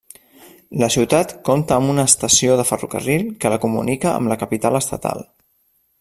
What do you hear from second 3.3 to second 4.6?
que la comunica amb la